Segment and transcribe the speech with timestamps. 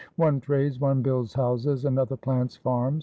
[0.15, 2.99] One trades, one builds houses, another plants farms.